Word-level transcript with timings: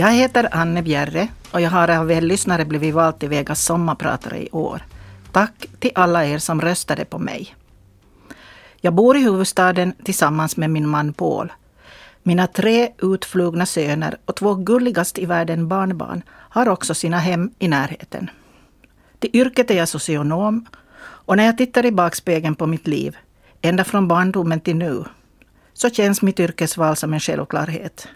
Jag 0.00 0.12
heter 0.12 0.48
Anne 0.52 0.82
Bjerre 0.82 1.28
och 1.50 1.60
jag 1.60 1.70
har 1.70 1.90
av 1.90 2.10
er 2.10 2.20
lyssnare 2.20 2.64
blivit 2.64 2.94
vald 2.94 3.18
till 3.18 3.28
Vegas 3.28 3.64
sommarpratare 3.64 4.42
i 4.42 4.50
år. 4.50 4.82
Tack 5.32 5.66
till 5.78 5.90
alla 5.94 6.26
er 6.26 6.38
som 6.38 6.60
röstade 6.60 7.04
på 7.04 7.18
mig. 7.18 7.54
Jag 8.80 8.94
bor 8.94 9.16
i 9.16 9.20
huvudstaden 9.20 9.92
tillsammans 10.04 10.56
med 10.56 10.70
min 10.70 10.88
man 10.88 11.12
Paul. 11.12 11.52
Mina 12.22 12.46
tre 12.46 12.92
utflugna 13.02 13.66
söner 13.66 14.18
och 14.24 14.36
två 14.36 14.54
gulligast 14.54 15.18
i 15.18 15.26
världen 15.26 15.68
barnbarn 15.68 16.22
har 16.30 16.68
också 16.68 16.94
sina 16.94 17.18
hem 17.18 17.50
i 17.58 17.68
närheten. 17.68 18.30
Till 19.18 19.30
yrket 19.32 19.70
är 19.70 19.74
jag 19.74 19.88
socionom 19.88 20.66
och 21.02 21.36
när 21.36 21.44
jag 21.44 21.58
tittar 21.58 21.86
i 21.86 21.92
bakspegeln 21.92 22.54
på 22.54 22.66
mitt 22.66 22.86
liv, 22.86 23.16
ända 23.62 23.84
från 23.84 24.08
barndomen 24.08 24.60
till 24.60 24.76
nu, 24.76 25.04
så 25.72 25.90
känns 25.90 26.22
mitt 26.22 26.40
yrkesval 26.40 26.96
som 26.96 27.12
en 27.12 27.20
självklarhet. 27.20 28.08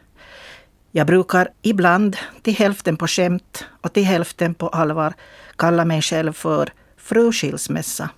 Jag 0.97 1.07
brukar 1.07 1.48
ibland, 1.62 2.16
till 2.43 2.55
hälften 2.55 2.97
på 2.97 3.07
skämt 3.07 3.65
och 3.80 3.93
till 3.93 4.05
hälften 4.05 4.55
på 4.55 4.69
allvar, 4.69 5.15
kalla 5.57 5.84
mig 5.84 6.03
själv 6.03 6.33
för 6.33 6.73
fru 6.97 7.33
skilsmässa. 7.33 8.09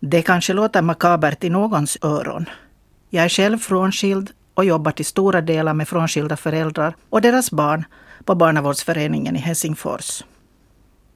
Det 0.00 0.22
kanske 0.22 0.52
låter 0.52 0.82
makabert 0.82 1.44
i 1.44 1.50
någons 1.50 1.98
öron. 2.02 2.48
Jag 3.10 3.24
är 3.24 3.28
själv 3.28 3.58
frånskild 3.58 4.30
och 4.54 4.64
jobbar 4.64 4.92
till 4.92 5.04
stora 5.04 5.40
delar 5.40 5.74
med 5.74 5.88
frånskilda 5.88 6.36
föräldrar 6.36 6.94
och 7.10 7.20
deras 7.20 7.50
barn 7.50 7.84
på 8.24 8.34
barnavårdsföreningen 8.34 9.36
i 9.36 9.38
Helsingfors. 9.38 10.24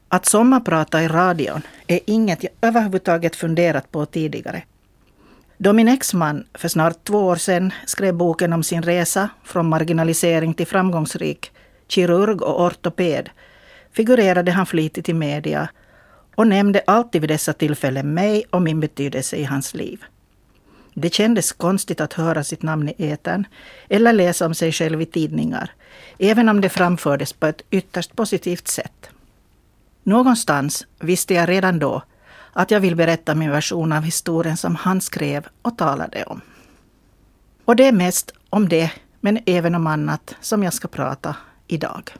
Att 0.08 0.26
sommarprata 0.26 1.02
i 1.02 1.08
radion 1.08 1.62
är 1.86 2.00
inget 2.06 2.42
jag 2.42 2.52
överhuvudtaget 2.60 3.36
funderat 3.36 3.92
på 3.92 4.06
tidigare. 4.06 4.62
Då 5.62 5.72
min 5.72 5.88
exman 5.88 6.44
för 6.54 6.68
snart 6.68 7.04
två 7.04 7.18
år 7.18 7.36
sedan 7.36 7.72
skrev 7.86 8.14
boken 8.14 8.52
om 8.52 8.62
sin 8.62 8.82
resa 8.82 9.28
från 9.44 9.68
marginalisering 9.68 10.54
till 10.54 10.66
framgångsrik 10.66 11.52
kirurg 11.88 12.42
och 12.42 12.66
ortoped 12.66 13.30
figurerade 13.92 14.52
han 14.52 14.66
flitigt 14.66 15.08
i 15.08 15.14
media 15.14 15.68
och 16.34 16.46
nämnde 16.46 16.82
alltid 16.86 17.20
vid 17.20 17.30
dessa 17.30 17.52
tillfällen 17.52 18.14
mig 18.14 18.44
och 18.50 18.62
min 18.62 18.80
betydelse 18.80 19.36
i 19.36 19.44
hans 19.44 19.74
liv. 19.74 20.04
Det 20.94 21.14
kändes 21.14 21.52
konstigt 21.52 22.00
att 22.00 22.12
höra 22.12 22.44
sitt 22.44 22.62
namn 22.62 22.88
i 22.88 22.94
etern 22.98 23.46
eller 23.88 24.12
läsa 24.12 24.46
om 24.46 24.54
sig 24.54 24.72
själv 24.72 25.02
i 25.02 25.06
tidningar, 25.06 25.72
även 26.18 26.48
om 26.48 26.60
det 26.60 26.68
framfördes 26.68 27.32
på 27.32 27.46
ett 27.46 27.62
ytterst 27.70 28.16
positivt 28.16 28.68
sätt. 28.68 29.10
Någonstans 30.02 30.86
visste 30.98 31.34
jag 31.34 31.48
redan 31.48 31.78
då 31.78 32.02
att 32.52 32.70
jag 32.70 32.80
vill 32.80 32.96
berätta 32.96 33.34
min 33.34 33.50
version 33.50 33.92
av 33.92 34.02
historien 34.02 34.56
som 34.56 34.76
han 34.76 35.00
skrev 35.00 35.46
och 35.62 35.78
talade 35.78 36.24
om. 36.24 36.40
Och 37.64 37.76
det 37.76 37.86
är 37.86 37.92
mest 37.92 38.32
om 38.50 38.68
det, 38.68 38.90
men 39.20 39.38
även 39.46 39.74
om 39.74 39.86
annat, 39.86 40.34
som 40.40 40.62
jag 40.62 40.74
ska 40.74 40.88
prata 40.88 41.36
idag. 41.66 42.10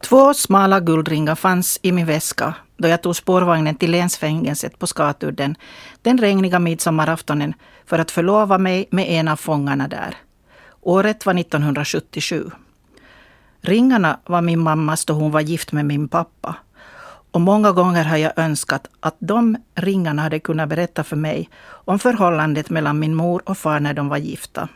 Två 0.00 0.34
smala 0.34 0.80
guldringar 0.80 1.34
fanns 1.34 1.78
i 1.82 1.92
min 1.92 2.06
väska 2.06 2.54
då 2.76 2.88
jag 2.88 3.02
tog 3.02 3.16
spårvagnen 3.16 3.74
till 3.74 3.90
länsfängelset 3.90 4.78
på 4.78 4.86
Skatudden 4.86 5.56
den 6.02 6.18
regniga 6.18 6.58
midsommaraftonen 6.58 7.54
för 7.86 7.98
att 7.98 8.10
förlova 8.10 8.58
mig 8.58 8.88
med 8.90 9.08
en 9.08 9.28
av 9.28 9.36
fångarna 9.36 9.88
där. 9.88 10.16
Året 10.80 11.26
var 11.26 11.34
1977. 11.34 12.50
Ringarna 13.60 14.20
var 14.26 14.42
min 14.42 14.60
mammas 14.60 15.04
då 15.04 15.14
hon 15.14 15.30
var 15.30 15.40
gift 15.40 15.72
med 15.72 15.86
min 15.86 16.08
pappa. 16.08 16.56
Och 17.30 17.40
många 17.40 17.72
gånger 17.72 18.04
har 18.04 18.16
jag 18.16 18.32
önskat 18.36 18.88
att 19.00 19.16
de 19.18 19.56
ringarna 19.74 20.22
hade 20.22 20.40
kunnat 20.40 20.68
berätta 20.68 21.04
för 21.04 21.16
mig 21.16 21.50
om 21.66 21.98
förhållandet 21.98 22.70
mellan 22.70 22.98
min 22.98 23.14
mor 23.14 23.42
och 23.44 23.58
far 23.58 23.80
när 23.80 23.94
de 23.94 24.08
var 24.08 24.16
gifta. 24.16 24.68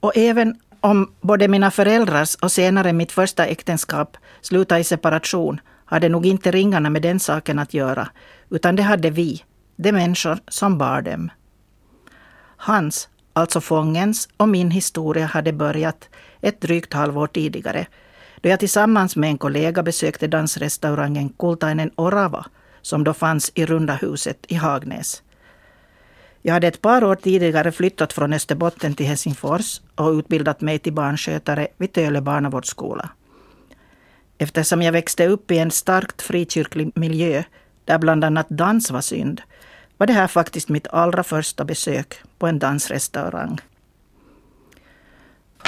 Och 0.00 0.16
även 0.16 0.56
om 0.80 1.12
både 1.20 1.48
mina 1.48 1.70
föräldrars 1.70 2.34
och 2.34 2.52
senare 2.52 2.92
mitt 2.92 3.12
första 3.12 3.46
äktenskap 3.46 4.16
slutade 4.40 4.80
i 4.80 4.84
separation 4.84 5.60
hade 5.84 6.08
nog 6.08 6.26
inte 6.26 6.50
ringarna 6.50 6.90
med 6.90 7.02
den 7.02 7.20
saken 7.20 7.58
att 7.58 7.74
göra, 7.74 8.08
utan 8.50 8.76
det 8.76 8.82
hade 8.82 9.10
vi, 9.10 9.44
de 9.76 9.92
människor 9.92 10.38
som 10.48 10.78
bar 10.78 11.02
dem. 11.02 11.30
Hans, 12.56 13.08
alltså 13.32 13.60
fångens, 13.60 14.28
och 14.36 14.48
min 14.48 14.70
historia 14.70 15.26
hade 15.26 15.52
börjat 15.52 16.08
ett 16.40 16.60
drygt 16.60 16.92
halvår 16.92 17.26
tidigare, 17.26 17.86
då 18.40 18.48
jag 18.48 18.60
tillsammans 18.60 19.16
med 19.16 19.30
en 19.30 19.38
kollega 19.38 19.82
besökte 19.82 20.26
dansrestaurangen 20.26 21.28
Kultainen 21.38 21.90
Orava, 21.96 22.46
som 22.82 23.04
då 23.04 23.14
fanns 23.14 23.52
i 23.54 23.66
Runda 23.66 23.94
huset 23.94 24.38
i 24.48 24.54
Hagnäs. 24.54 25.22
Jag 26.42 26.54
hade 26.54 26.66
ett 26.66 26.82
par 26.82 27.04
år 27.04 27.14
tidigare 27.14 27.72
flyttat 27.72 28.12
från 28.12 28.32
Österbotten 28.32 28.94
till 28.94 29.06
Helsingfors 29.06 29.80
och 29.94 30.10
utbildat 30.10 30.60
mig 30.60 30.78
till 30.78 30.92
barnskötare 30.92 31.68
vid 31.76 31.92
Töle 31.92 32.20
barnavårdsskola. 32.20 33.10
Eftersom 34.38 34.82
jag 34.82 34.92
växte 34.92 35.26
upp 35.26 35.50
i 35.50 35.58
en 35.58 35.70
starkt 35.70 36.22
frikyrklig 36.22 36.92
miljö 36.94 37.42
där 37.84 37.98
bland 37.98 38.24
annat 38.24 38.48
dans 38.48 38.90
var 38.90 39.00
synd, 39.00 39.42
var 39.96 40.06
det 40.06 40.12
här 40.12 40.26
faktiskt 40.26 40.68
mitt 40.68 40.86
allra 40.86 41.22
första 41.22 41.64
besök 41.64 42.20
på 42.38 42.46
en 42.46 42.58
dansrestaurang. 42.58 43.58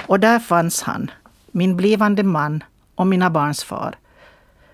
Och 0.06 0.20
där 0.20 0.38
fanns 0.38 0.82
han, 0.82 1.10
min 1.52 1.76
blivande 1.76 2.22
man 2.22 2.64
och 2.94 3.06
mina 3.06 3.30
barns 3.30 3.64
far. 3.64 3.98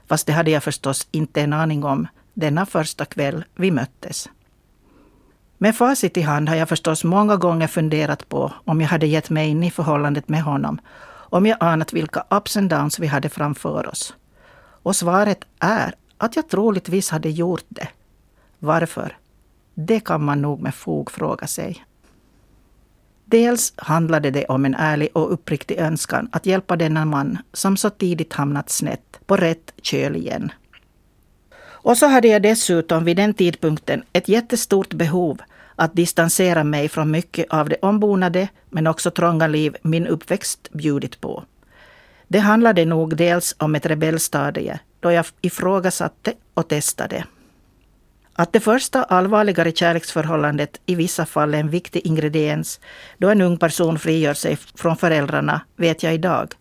Fast 0.06 0.26
det 0.26 0.32
hade 0.32 0.50
jag 0.50 0.62
förstås 0.62 1.08
inte 1.10 1.40
en 1.40 1.52
aning 1.52 1.84
om 1.84 2.06
denna 2.34 2.66
första 2.66 3.04
kväll 3.04 3.44
vi 3.54 3.70
möttes. 3.70 4.28
Med 5.58 5.76
facit 5.76 6.16
i 6.16 6.20
hand 6.20 6.48
har 6.48 6.56
jag 6.56 6.68
förstås 6.68 7.04
många 7.04 7.36
gånger 7.36 7.66
funderat 7.66 8.28
på 8.28 8.52
om 8.64 8.80
jag 8.80 8.88
hade 8.88 9.06
gett 9.06 9.30
mig 9.30 9.48
in 9.48 9.62
i 9.62 9.70
förhållandet 9.70 10.28
med 10.28 10.42
honom, 10.42 10.80
om 11.30 11.46
jag 11.46 11.56
anat 11.60 11.92
vilka 11.92 12.24
ups 12.30 12.56
and 12.56 12.70
downs 12.70 12.98
vi 12.98 13.06
hade 13.06 13.28
framför 13.28 13.88
oss. 13.88 14.14
Och 14.82 14.96
svaret 14.96 15.44
är 15.58 15.94
att 16.18 16.36
jag 16.36 16.48
troligtvis 16.48 17.10
hade 17.10 17.30
gjort 17.30 17.64
det. 17.68 17.88
Varför? 18.58 19.16
Det 19.74 20.00
kan 20.00 20.24
man 20.24 20.42
nog 20.42 20.60
med 20.60 20.74
fog 20.74 21.10
fråga 21.10 21.46
sig. 21.46 21.84
Dels 23.30 23.72
handlade 23.76 24.30
det 24.30 24.44
om 24.44 24.64
en 24.64 24.74
ärlig 24.74 25.08
och 25.12 25.32
uppriktig 25.32 25.78
önskan 25.78 26.28
att 26.32 26.46
hjälpa 26.46 26.76
denna 26.76 27.04
man 27.04 27.38
som 27.52 27.76
så 27.76 27.90
tidigt 27.90 28.32
hamnat 28.32 28.70
snett 28.70 29.20
på 29.26 29.36
rätt 29.36 29.72
köl 29.82 30.16
igen. 30.16 30.52
Och 31.60 31.98
så 31.98 32.06
hade 32.06 32.28
jag 32.28 32.42
dessutom 32.42 33.04
vid 33.04 33.16
den 33.16 33.34
tidpunkten 33.34 34.02
ett 34.12 34.28
jättestort 34.28 34.94
behov 34.94 35.38
att 35.76 35.96
distansera 35.96 36.64
mig 36.64 36.88
från 36.88 37.10
mycket 37.10 37.46
av 37.50 37.68
det 37.68 37.76
ombonade 37.82 38.48
men 38.70 38.86
också 38.86 39.10
trånga 39.10 39.46
liv 39.46 39.76
min 39.82 40.06
uppväxt 40.06 40.68
bjudit 40.72 41.20
på. 41.20 41.44
Det 42.28 42.38
handlade 42.38 42.84
nog 42.84 43.16
dels 43.16 43.56
om 43.58 43.74
ett 43.74 43.86
rebellstadie 43.86 44.80
då 45.00 45.12
jag 45.12 45.26
ifrågasatte 45.40 46.32
och 46.54 46.68
testade. 46.68 47.24
Att 48.40 48.52
det 48.52 48.60
första 48.60 49.02
allvarligare 49.02 49.72
kärleksförhållandet 49.72 50.80
i 50.86 50.94
vissa 50.94 51.26
fall 51.26 51.54
är 51.54 51.58
en 51.58 51.70
viktig 51.70 52.06
ingrediens 52.06 52.80
då 53.18 53.28
en 53.28 53.40
ung 53.40 53.58
person 53.58 53.98
frigör 53.98 54.34
sig 54.34 54.56
från 54.56 54.96
föräldrarna 54.96 55.60
vet 55.76 56.02
jag 56.02 56.14
idag. 56.14 56.54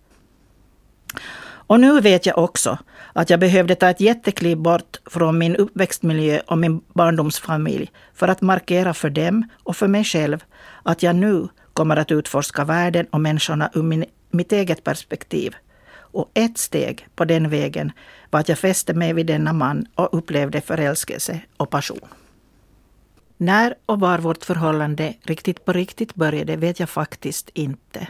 Och 1.67 1.79
nu 1.79 2.01
vet 2.01 2.25
jag 2.25 2.37
också 2.37 2.77
att 3.13 3.29
jag 3.29 3.39
behövde 3.39 3.75
ta 3.75 3.89
ett 3.89 4.01
jättekliv 4.01 4.57
bort 4.57 4.97
från 5.05 5.37
min 5.37 5.55
uppväxtmiljö 5.55 6.39
och 6.47 6.57
min 6.57 6.81
barndomsfamilj 6.93 7.91
för 8.13 8.27
att 8.27 8.41
markera 8.41 8.93
för 8.93 9.09
dem 9.09 9.49
och 9.63 9.75
för 9.75 9.87
mig 9.87 10.03
själv 10.03 10.43
att 10.83 11.03
jag 11.03 11.15
nu 11.15 11.47
kommer 11.73 11.97
att 11.97 12.11
utforska 12.11 12.65
världen 12.65 13.05
och 13.11 13.21
människorna 13.21 13.69
ur 13.73 13.83
min, 13.83 14.05
mitt 14.31 14.51
eget 14.51 14.83
perspektiv. 14.83 15.55
Och 16.11 16.31
ett 16.33 16.57
steg 16.57 17.07
på 17.15 17.25
den 17.25 17.49
vägen 17.49 17.91
var 18.29 18.39
att 18.39 18.49
jag 18.49 18.59
fäste 18.59 18.93
mig 18.93 19.13
vid 19.13 19.25
denna 19.25 19.53
man 19.53 19.85
och 19.95 20.09
upplevde 20.11 20.61
förälskelse 20.61 21.41
och 21.57 21.69
passion. 21.69 22.07
När 23.37 23.75
och 23.85 23.99
var 23.99 24.19
vårt 24.19 24.45
förhållande 24.45 25.13
riktigt 25.21 25.65
på 25.65 25.73
riktigt 25.73 26.15
började 26.15 26.55
vet 26.55 26.79
jag 26.79 26.89
faktiskt 26.89 27.49
inte. 27.53 28.07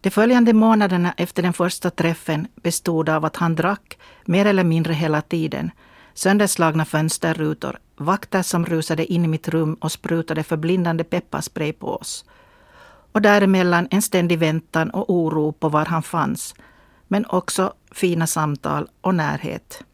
De 0.00 0.10
följande 0.10 0.52
månaderna 0.52 1.14
efter 1.16 1.42
den 1.42 1.52
första 1.52 1.90
träffen 1.90 2.46
bestod 2.54 3.08
av 3.08 3.24
att 3.24 3.36
han 3.36 3.54
drack 3.54 3.98
mer 4.24 4.46
eller 4.46 4.64
mindre 4.64 4.92
hela 4.92 5.22
tiden, 5.22 5.70
sönderslagna 6.14 6.84
fönsterrutor, 6.84 7.78
vakter 7.96 8.42
som 8.42 8.66
rusade 8.66 9.12
in 9.12 9.24
i 9.24 9.28
mitt 9.28 9.48
rum 9.48 9.74
och 9.74 9.92
sprutade 9.92 10.42
förblindande 10.42 11.04
pepparspray 11.04 11.72
på 11.72 11.96
oss. 11.96 12.24
Och 13.12 13.22
däremellan 13.22 13.88
en 13.90 14.02
ständig 14.02 14.38
väntan 14.38 14.90
och 14.90 15.10
oro 15.10 15.52
på 15.52 15.68
var 15.68 15.84
han 15.84 16.02
fanns, 16.02 16.54
men 17.08 17.26
också 17.26 17.72
fina 17.92 18.26
samtal 18.26 18.88
och 19.00 19.14
närhet. 19.14 19.84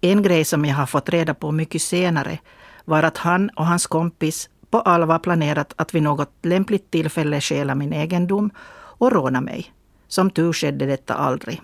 En 0.00 0.22
grej 0.22 0.44
som 0.44 0.64
jag 0.64 0.76
har 0.76 0.86
fått 0.86 1.08
reda 1.08 1.34
på 1.34 1.52
mycket 1.52 1.82
senare 1.82 2.38
var 2.84 3.02
att 3.02 3.18
han 3.18 3.50
och 3.50 3.66
hans 3.66 3.86
kompis 3.86 4.50
på 4.70 4.80
allvar 4.80 5.18
planerat 5.18 5.74
att 5.76 5.94
vid 5.94 6.02
något 6.02 6.32
lämpligt 6.42 6.90
tillfälle 6.90 7.40
stjäla 7.40 7.74
min 7.74 7.92
egendom 7.92 8.50
och 8.98 9.12
råna 9.12 9.40
mig. 9.40 9.72
Som 10.08 10.30
tur 10.30 10.52
skedde 10.52 10.86
detta 10.86 11.14
aldrig. 11.14 11.60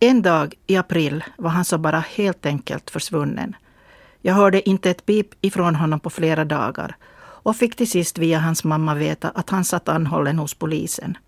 En 0.00 0.22
dag 0.22 0.54
i 0.66 0.76
april 0.76 1.24
var 1.36 1.50
han 1.50 1.64
så 1.64 1.78
bara 1.78 2.00
helt 2.00 2.46
enkelt 2.46 2.90
försvunnen. 2.90 3.56
Jag 4.20 4.34
hörde 4.34 4.68
inte 4.68 4.90
ett 4.90 5.06
pip 5.06 5.28
ifrån 5.40 5.74
honom 5.74 6.00
på 6.00 6.10
flera 6.10 6.44
dagar 6.44 6.96
och 7.16 7.56
fick 7.56 7.76
till 7.76 7.90
sist 7.90 8.18
via 8.18 8.38
hans 8.38 8.64
mamma 8.64 8.94
veta 8.94 9.30
att 9.30 9.50
han 9.50 9.64
satt 9.64 9.88
anhållen 9.88 10.38
hos 10.38 10.54
polisen. 10.54 11.18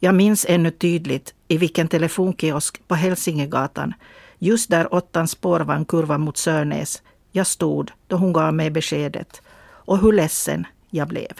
Jag 0.00 0.14
minns 0.14 0.46
ännu 0.48 0.70
tydligt 0.70 1.34
i 1.48 1.58
vilken 1.58 1.88
telefonkiosk 1.88 2.88
på 2.88 2.94
Hälsingegatan, 2.94 3.94
just 4.38 4.70
där 4.70 4.94
åttans 4.94 5.30
spårvagn 5.30 5.84
kurvar 5.84 6.18
mot 6.18 6.36
Sörnäs, 6.36 7.02
jag 7.32 7.46
stod 7.46 7.90
då 8.06 8.16
hon 8.16 8.32
gav 8.32 8.54
mig 8.54 8.70
beskedet 8.70 9.42
och 9.62 9.98
hur 9.98 10.12
ledsen 10.12 10.66
jag 10.90 11.08
blev. 11.08 11.32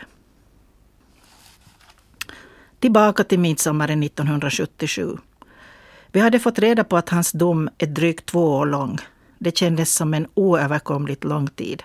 Tillbaka 2.79 3.25
till 3.25 3.39
midsommaren 3.39 4.03
1977. 4.03 5.17
Vi 6.13 6.21
hade 6.21 6.39
fått 6.39 6.59
reda 6.59 6.85
på 6.85 6.97
att 6.97 7.09
hans 7.09 7.33
dom 7.33 7.69
är 7.79 7.87
drygt 7.87 8.27
två 8.27 8.57
år 8.57 8.67
lång. 8.67 8.99
Det 9.39 9.59
kändes 9.59 9.95
som 9.95 10.15
en 10.15 10.27
oöverkomligt 10.35 11.25
lång 11.25 11.47
tid, 11.47 11.83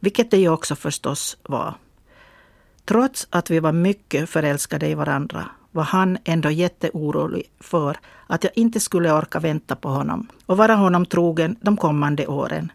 vilket 0.00 0.30
det 0.30 0.36
ju 0.36 0.48
också 0.48 0.76
förstås 0.76 1.36
var. 1.42 1.74
Trots 2.84 3.26
att 3.30 3.50
vi 3.50 3.60
var 3.60 3.72
mycket 3.72 4.30
förälskade 4.30 4.88
i 4.88 4.94
varandra 4.94 5.48
var 5.72 5.82
han 5.82 6.18
ändå 6.24 6.50
jätteorolig 6.50 7.50
för 7.60 7.96
att 8.26 8.44
jag 8.44 8.52
inte 8.56 8.80
skulle 8.80 9.12
orka 9.12 9.40
vänta 9.40 9.76
på 9.76 9.88
honom 9.88 10.28
och 10.46 10.56
vara 10.56 10.74
honom 10.74 11.06
trogen 11.06 11.56
de 11.60 11.76
kommande 11.76 12.26
åren. 12.26 12.72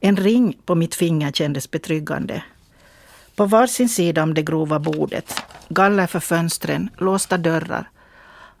En 0.00 0.16
ring 0.16 0.58
på 0.64 0.74
mitt 0.74 0.94
finger 0.94 1.32
kändes 1.32 1.70
betryggande. 1.70 2.42
På 3.36 3.46
varsin 3.46 3.88
sida 3.88 4.22
om 4.22 4.34
det 4.34 4.42
grova 4.42 4.78
bordet, 4.78 5.42
galler 5.68 6.06
för 6.06 6.20
fönstren, 6.20 6.90
låsta 6.98 7.38
dörrar. 7.38 7.90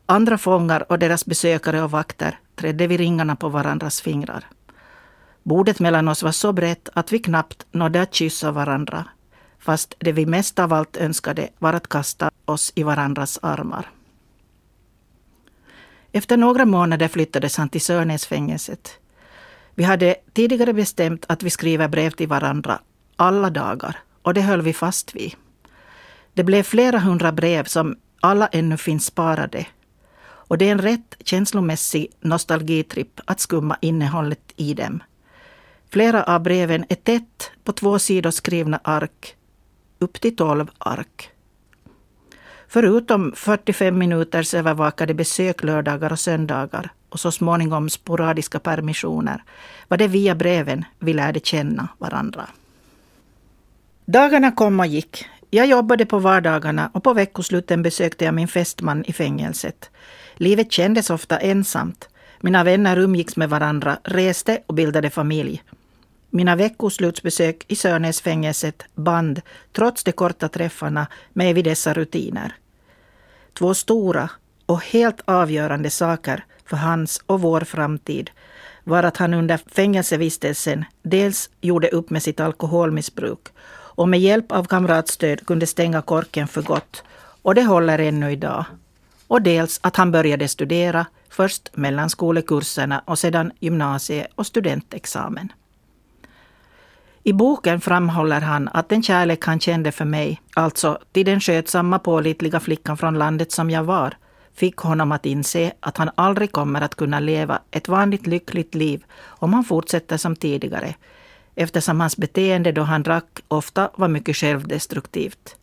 Andra 0.06 0.38
fångar 0.38 0.92
och 0.92 0.98
deras 0.98 1.26
besökare 1.26 1.82
och 1.82 1.90
vakter 1.90 2.38
trädde 2.54 2.86
vid 2.86 3.00
ringarna 3.00 3.36
på 3.36 3.48
varandras 3.48 4.00
fingrar. 4.00 4.46
Bordet 5.42 5.80
mellan 5.80 6.08
oss 6.08 6.22
var 6.22 6.32
så 6.32 6.52
brett 6.52 6.88
att 6.94 7.12
vi 7.12 7.18
knappt 7.18 7.66
nådde 7.72 8.02
att 8.02 8.14
kyssa 8.14 8.52
varandra 8.52 9.04
fast 9.60 9.94
det 9.98 10.12
vi 10.12 10.26
mest 10.26 10.58
av 10.58 10.72
allt 10.72 10.96
önskade 10.96 11.48
var 11.58 11.72
att 11.72 11.88
kasta 11.88 12.30
oss 12.44 12.72
i 12.74 12.82
varandras 12.82 13.38
armar. 13.42 13.90
Efter 16.12 16.36
några 16.36 16.64
månader 16.64 17.08
flyttades 17.08 17.56
han 17.56 17.68
till 17.68 17.80
Sörnäsfängelset. 17.80 18.98
Vi 19.74 19.84
hade 19.84 20.16
tidigare 20.32 20.72
bestämt 20.72 21.24
att 21.28 21.42
vi 21.42 21.50
skriver 21.50 21.88
brev 21.88 22.10
till 22.10 22.28
varandra 22.28 22.80
alla 23.16 23.50
dagar 23.50 23.96
och 24.22 24.34
det 24.34 24.40
höll 24.40 24.62
vi 24.62 24.72
fast 24.72 25.14
vid. 25.14 25.34
Det 26.34 26.44
blev 26.44 26.62
flera 26.62 26.98
hundra 26.98 27.32
brev 27.32 27.64
som 27.64 27.96
alla 28.20 28.46
ännu 28.46 28.76
finns 28.76 29.06
sparade. 29.06 29.66
Och 30.22 30.58
det 30.58 30.68
är 30.68 30.72
en 30.72 30.82
rätt 30.82 31.16
känslomässig 31.24 32.06
nostalgitripp 32.20 33.20
att 33.24 33.40
skumma 33.40 33.76
innehållet 33.80 34.52
i 34.56 34.74
dem. 34.74 35.02
Flera 35.90 36.24
av 36.24 36.42
breven 36.42 36.84
är 36.88 36.94
tätt 36.94 37.50
på 37.64 37.72
två 37.72 37.98
sidor 37.98 38.30
skrivna 38.30 38.80
ark 38.84 39.36
upp 40.00 40.20
till 40.20 40.36
12 40.36 40.70
ark. 40.78 41.30
Förutom 42.68 43.32
45 43.36 43.98
minuters 43.98 44.54
övervakade 44.54 45.14
besök 45.14 45.62
lördagar 45.62 46.12
och 46.12 46.20
söndagar 46.20 46.90
och 47.08 47.20
så 47.20 47.32
småningom 47.32 47.90
sporadiska 47.90 48.58
permissioner 48.58 49.44
var 49.88 49.96
det 49.96 50.08
via 50.08 50.34
breven 50.34 50.84
vi 50.98 51.12
lärde 51.12 51.40
känna 51.40 51.88
varandra. 51.98 52.46
Dagarna 54.04 54.52
kom 54.52 54.80
och 54.80 54.86
gick. 54.86 55.24
Jag 55.50 55.66
jobbade 55.66 56.06
på 56.06 56.18
vardagarna 56.18 56.90
och 56.94 57.02
på 57.02 57.12
veckosluten 57.12 57.82
besökte 57.82 58.24
jag 58.24 58.34
min 58.34 58.48
fästman 58.48 59.04
i 59.06 59.12
fängelset. 59.12 59.90
Livet 60.34 60.72
kändes 60.72 61.10
ofta 61.10 61.38
ensamt. 61.38 62.08
Mina 62.40 62.64
vänner 62.64 62.98
umgicks 62.98 63.36
med 63.36 63.50
varandra, 63.50 63.98
reste 64.04 64.62
och 64.66 64.74
bildade 64.74 65.10
familj. 65.10 65.62
Mina 66.32 66.56
veckoslutsbesök 66.56 67.64
i 67.68 67.76
Sörnäsfängelset 67.76 68.82
band, 68.94 69.40
trots 69.72 70.04
de 70.04 70.12
korta 70.12 70.48
träffarna, 70.48 71.06
mig 71.32 71.52
vid 71.52 71.64
dessa 71.64 71.94
rutiner. 71.94 72.54
Två 73.58 73.74
stora 73.74 74.30
och 74.66 74.84
helt 74.84 75.20
avgörande 75.24 75.90
saker 75.90 76.44
för 76.64 76.76
hans 76.76 77.22
och 77.26 77.40
vår 77.40 77.60
framtid 77.60 78.30
var 78.84 79.02
att 79.02 79.16
han 79.16 79.34
under 79.34 79.60
fängelsevistelsen 79.66 80.84
dels 81.02 81.50
gjorde 81.60 81.88
upp 81.88 82.10
med 82.10 82.22
sitt 82.22 82.40
alkoholmissbruk 82.40 83.48
och 83.72 84.08
med 84.08 84.20
hjälp 84.20 84.52
av 84.52 84.64
kamratstöd 84.64 85.46
kunde 85.46 85.66
stänga 85.66 86.02
korken 86.02 86.48
för 86.48 86.62
gott. 86.62 87.02
Och 87.42 87.54
det 87.54 87.62
håller 87.62 87.98
ännu 87.98 88.32
idag. 88.32 88.64
Och 89.26 89.42
dels 89.42 89.80
att 89.82 89.96
han 89.96 90.12
började 90.12 90.48
studera, 90.48 91.06
först 91.28 91.70
mellanskolekurserna 91.76 93.02
och 93.04 93.18
sedan 93.18 93.52
gymnasie 93.60 94.26
och 94.34 94.46
studentexamen. 94.46 95.52
I 97.22 97.32
boken 97.32 97.80
framhåller 97.80 98.40
han 98.40 98.68
att 98.72 98.88
den 98.88 99.02
kärlek 99.02 99.44
han 99.44 99.60
kände 99.60 99.92
för 99.92 100.04
mig, 100.04 100.40
alltså 100.54 100.98
till 101.12 101.26
den 101.26 101.40
skötsamma 101.40 101.98
pålitliga 101.98 102.60
flickan 102.60 102.96
från 102.96 103.18
landet 103.18 103.52
som 103.52 103.70
jag 103.70 103.84
var, 103.84 104.16
fick 104.54 104.76
honom 104.76 105.12
att 105.12 105.26
inse 105.26 105.72
att 105.80 105.96
han 105.96 106.10
aldrig 106.14 106.52
kommer 106.52 106.80
att 106.80 106.94
kunna 106.94 107.20
leva 107.20 107.60
ett 107.70 107.88
vanligt 107.88 108.26
lyckligt 108.26 108.74
liv 108.74 109.04
om 109.24 109.54
han 109.54 109.64
fortsätter 109.64 110.16
som 110.16 110.36
tidigare, 110.36 110.94
eftersom 111.54 112.00
hans 112.00 112.16
beteende 112.16 112.72
då 112.72 112.82
han 112.82 113.02
drack 113.02 113.40
ofta 113.48 113.90
var 113.94 114.08
mycket 114.08 114.36
självdestruktivt. 114.36 115.56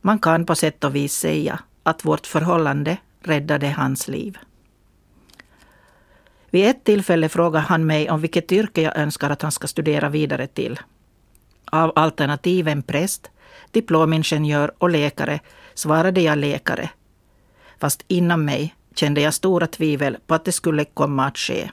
Man 0.00 0.18
kan 0.18 0.46
på 0.46 0.54
sätt 0.54 0.84
och 0.84 0.94
vis 0.94 1.14
säga 1.14 1.58
att 1.82 2.04
vårt 2.04 2.26
förhållande 2.26 2.96
räddade 3.22 3.68
hans 3.68 4.08
liv. 4.08 4.38
Vid 6.50 6.66
ett 6.66 6.84
tillfälle 6.84 7.28
frågade 7.28 7.64
han 7.64 7.86
mig 7.86 8.10
om 8.10 8.20
vilket 8.20 8.52
yrke 8.52 8.82
jag 8.82 8.96
önskar 8.96 9.30
att 9.30 9.42
han 9.42 9.52
ska 9.52 9.66
studera 9.66 10.08
vidare 10.08 10.46
till. 10.46 10.80
Av 11.64 11.92
alternativen 11.94 12.82
präst, 12.82 13.30
diplomingenjör 13.70 14.72
och 14.78 14.90
läkare 14.90 15.40
svarade 15.74 16.20
jag 16.20 16.38
läkare. 16.38 16.90
Fast 17.78 18.04
inom 18.08 18.44
mig 18.44 18.74
kände 18.94 19.20
jag 19.20 19.34
stora 19.34 19.66
tvivel 19.66 20.16
på 20.26 20.34
att 20.34 20.44
det 20.44 20.52
skulle 20.52 20.84
komma 20.84 21.26
att 21.26 21.38
ske. 21.38 21.70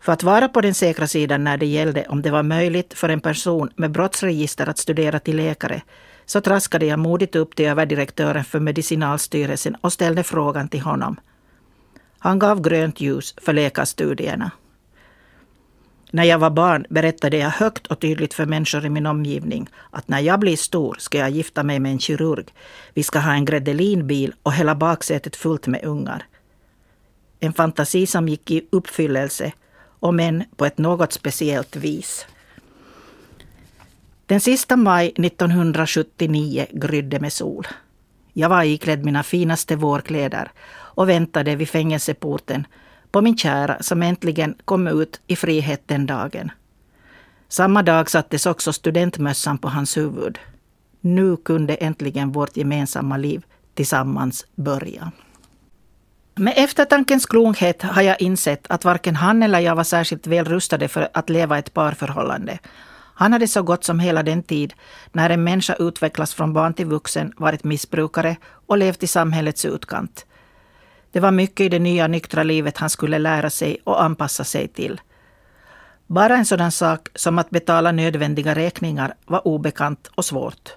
För 0.00 0.12
att 0.12 0.22
vara 0.22 0.48
på 0.48 0.60
den 0.60 0.74
säkra 0.74 1.06
sidan 1.06 1.44
när 1.44 1.56
det 1.56 1.66
gällde 1.66 2.06
om 2.08 2.22
det 2.22 2.30
var 2.30 2.42
möjligt 2.42 2.94
för 2.94 3.08
en 3.08 3.20
person 3.20 3.70
med 3.76 3.90
brottsregister 3.90 4.66
att 4.66 4.78
studera 4.78 5.18
till 5.18 5.36
läkare 5.36 5.82
så 6.26 6.40
traskade 6.40 6.86
jag 6.86 6.98
modigt 6.98 7.36
upp 7.36 7.56
till 7.56 7.66
överdirektören 7.66 8.44
för 8.44 8.60
Medicinalstyrelsen 8.60 9.76
och 9.80 9.92
ställde 9.92 10.22
frågan 10.22 10.68
till 10.68 10.80
honom– 10.80 11.20
han 12.22 12.38
gav 12.38 12.60
grönt 12.60 13.00
ljus 13.00 13.34
för 13.36 13.52
läkarstudierna. 13.52 14.50
När 16.10 16.24
jag 16.24 16.38
var 16.38 16.50
barn 16.50 16.86
berättade 16.90 17.36
jag 17.36 17.50
högt 17.50 17.86
och 17.86 18.00
tydligt 18.00 18.34
för 18.34 18.46
människor 18.46 18.86
i 18.86 18.88
min 18.88 19.06
omgivning 19.06 19.68
att 19.90 20.08
när 20.08 20.20
jag 20.20 20.40
blir 20.40 20.56
stor 20.56 20.96
ska 20.98 21.18
jag 21.18 21.30
gifta 21.30 21.62
mig 21.62 21.80
med 21.80 21.92
en 21.92 21.98
kirurg. 21.98 22.54
Vi 22.94 23.02
ska 23.02 23.18
ha 23.18 23.32
en 23.32 23.44
Gredelinbil 23.44 24.34
och 24.42 24.52
hela 24.52 24.74
baksätet 24.74 25.36
fullt 25.36 25.66
med 25.66 25.84
ungar. 25.84 26.26
En 27.40 27.52
fantasi 27.52 28.06
som 28.06 28.28
gick 28.28 28.50
i 28.50 28.66
uppfyllelse, 28.70 29.52
om 30.00 30.20
än 30.20 30.44
på 30.56 30.66
ett 30.66 30.78
något 30.78 31.12
speciellt 31.12 31.76
vis. 31.76 32.26
Den 34.26 34.40
sista 34.40 34.76
maj 34.76 35.06
1979 35.16 36.66
grydde 36.72 37.20
med 37.20 37.32
sol. 37.32 37.66
Jag 38.32 38.48
var 38.48 38.64
iklädd 38.64 39.04
mina 39.04 39.22
finaste 39.22 39.76
vårkläder 39.76 40.50
och 40.72 41.08
väntade 41.08 41.56
vid 41.56 41.68
fängelseporten 41.68 42.66
på 43.10 43.20
min 43.20 43.36
kära 43.36 43.82
som 43.82 44.02
äntligen 44.02 44.54
kom 44.64 44.86
ut 44.86 45.20
i 45.26 45.36
frihet 45.36 45.82
den 45.86 46.06
dagen. 46.06 46.50
Samma 47.48 47.82
dag 47.82 48.10
sattes 48.10 48.46
också 48.46 48.72
studentmössan 48.72 49.58
på 49.58 49.68
hans 49.68 49.96
huvud. 49.96 50.38
Nu 51.00 51.36
kunde 51.36 51.74
äntligen 51.74 52.32
vårt 52.32 52.56
gemensamma 52.56 53.16
liv 53.16 53.44
tillsammans 53.74 54.46
börja. 54.54 55.12
Med 56.34 56.54
eftertankens 56.56 57.26
klokhet 57.26 57.82
har 57.82 58.02
jag 58.02 58.22
insett 58.22 58.66
att 58.68 58.84
varken 58.84 59.16
han 59.16 59.42
eller 59.42 59.58
jag 59.58 59.76
var 59.76 59.84
särskilt 59.84 60.26
väl 60.26 60.44
rustade 60.44 60.88
för 60.88 61.08
att 61.14 61.30
leva 61.30 61.58
ett 61.58 61.74
parförhållande. 61.74 62.58
Han 63.22 63.32
hade 63.32 63.48
så 63.48 63.62
gott 63.62 63.84
som 63.84 64.00
hela 64.00 64.22
den 64.22 64.42
tid 64.42 64.74
när 65.12 65.30
en 65.30 65.44
människa 65.44 65.74
utvecklas 65.74 66.34
från 66.34 66.52
barn 66.52 66.74
till 66.74 66.86
vuxen 66.86 67.32
varit 67.36 67.64
missbrukare 67.64 68.36
och 68.66 68.78
levt 68.78 69.02
i 69.02 69.06
samhällets 69.06 69.64
utkant. 69.64 70.26
Det 71.12 71.20
var 71.20 71.30
mycket 71.30 71.60
i 71.64 71.68
det 71.68 71.78
nya 71.78 72.06
nyktra 72.06 72.42
livet 72.42 72.78
han 72.78 72.90
skulle 72.90 73.18
lära 73.18 73.50
sig 73.50 73.78
och 73.84 74.02
anpassa 74.02 74.44
sig 74.44 74.68
till. 74.68 75.00
Bara 76.06 76.36
en 76.36 76.46
sådan 76.46 76.72
sak 76.72 77.08
som 77.14 77.38
att 77.38 77.50
betala 77.50 77.92
nödvändiga 77.92 78.54
räkningar 78.54 79.14
var 79.26 79.48
obekant 79.48 80.10
och 80.14 80.24
svårt. 80.24 80.74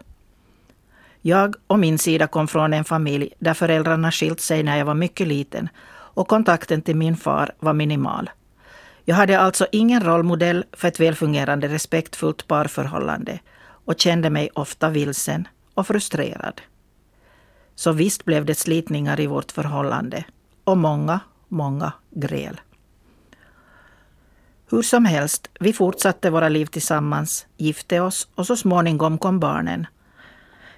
Jag 1.22 1.56
och 1.68 1.80
min 1.80 1.98
sida 1.98 2.28
kom 2.28 2.48
från 2.48 2.74
en 2.74 2.86
familj 2.86 3.34
där 3.40 3.54
föräldrarna 3.54 4.12
skilt 4.12 4.42
sig 4.42 4.64
när 4.64 4.78
jag 4.78 4.86
var 4.86 4.94
mycket 4.94 5.28
liten 5.28 5.70
och 5.90 6.28
kontakten 6.28 6.82
till 6.82 6.96
min 6.96 7.18
far 7.18 7.52
var 7.60 7.74
minimal. 7.74 8.30
Jag 9.08 9.16
hade 9.16 9.40
alltså 9.40 9.68
ingen 9.72 10.02
rollmodell 10.04 10.66
för 10.74 10.88
ett 10.88 11.00
välfungerande 11.00 11.68
respektfullt 11.68 12.48
parförhållande 12.48 13.40
och 13.86 14.00
kände 14.00 14.30
mig 14.30 14.50
ofta 14.54 14.90
vilsen 14.90 15.48
och 15.74 15.88
frustrerad. 15.88 16.62
Så 17.76 17.92
visst 17.92 18.26
blev 18.26 18.46
det 18.46 18.56
slitningar 18.56 19.20
i 19.20 19.28
vårt 19.28 19.52
förhållande 19.52 20.24
och 20.64 20.78
många, 20.78 21.20
många 21.48 21.92
gräl. 22.12 22.62
Hur 24.70 24.82
som 24.82 25.06
helst, 25.06 25.48
vi 25.60 25.74
fortsatte 25.74 26.30
våra 26.30 26.50
liv 26.50 26.66
tillsammans, 26.66 27.46
gifte 27.58 28.00
oss 28.00 28.28
och 28.36 28.48
så 28.48 28.56
småningom 28.56 29.18
kom 29.18 29.40
barnen. 29.40 29.88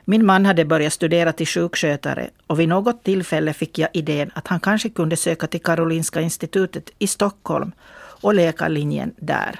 Min 0.05 0.25
man 0.25 0.45
hade 0.45 0.65
börjat 0.65 0.93
studera 0.93 1.33
till 1.33 1.47
sjukskötare 1.47 2.29
och 2.47 2.59
vid 2.59 2.69
något 2.69 3.03
tillfälle 3.03 3.53
fick 3.53 3.77
jag 3.77 3.89
idén 3.93 4.31
att 4.35 4.47
han 4.47 4.59
kanske 4.59 4.89
kunde 4.89 5.17
söka 5.17 5.47
till 5.47 5.63
Karolinska 5.63 6.21
institutet 6.21 6.89
i 6.99 7.07
Stockholm 7.07 7.71
och 8.21 8.33
läkarlinjen 8.33 9.13
där. 9.17 9.59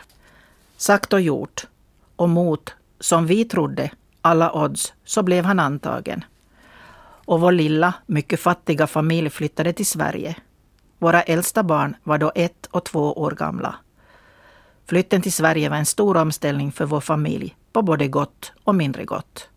Sagt 0.78 1.14
och 1.14 1.22
gjort. 1.22 1.68
Och 2.16 2.30
mot, 2.30 2.76
som 3.00 3.26
vi 3.26 3.46
trodde, 3.46 3.92
alla 4.22 4.52
odds, 4.64 4.94
så 5.06 5.24
blev 5.24 5.46
han 5.46 5.60
antagen. 5.60 6.24
Och 7.26 7.42
vår 7.42 7.52
lilla, 7.52 7.94
mycket 8.06 8.40
fattiga 8.40 8.88
familj 8.88 9.30
flyttade 9.30 9.74
till 9.74 9.86
Sverige. 9.86 10.36
Våra 10.98 11.22
äldsta 11.22 11.64
barn 11.64 11.96
var 12.04 12.18
då 12.18 12.32
ett 12.36 12.66
och 12.72 12.84
två 12.84 13.14
år 13.14 13.32
gamla. 13.32 13.76
Flytten 14.86 15.22
till 15.22 15.34
Sverige 15.34 15.70
var 15.70 15.78
en 15.78 15.86
stor 15.86 16.18
omställning 16.18 16.72
för 16.72 16.86
vår 16.86 17.02
familj, 17.02 17.56
på 17.72 17.82
både 17.82 18.08
gott 18.08 18.54
och 18.64 18.76
mindre 18.76 19.06
gott. 19.06 19.50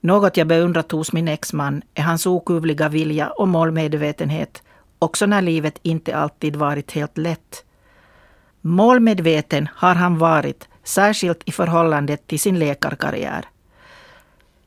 Något 0.00 0.36
jag 0.36 0.46
beundrat 0.46 0.92
hos 0.92 1.12
min 1.12 1.28
exman 1.28 1.82
är 1.94 2.02
hans 2.02 2.26
okuvliga 2.26 2.88
vilja 2.88 3.30
och 3.30 3.48
målmedvetenhet, 3.48 4.62
också 4.98 5.26
när 5.26 5.42
livet 5.42 5.78
inte 5.82 6.16
alltid 6.16 6.56
varit 6.56 6.92
helt 6.92 7.18
lätt. 7.18 7.64
Målmedveten 8.60 9.68
har 9.74 9.94
han 9.94 10.18
varit, 10.18 10.68
särskilt 10.84 11.42
i 11.44 11.52
förhållande 11.52 12.16
till 12.16 12.40
sin 12.40 12.58
läkarkarriär. 12.58 13.44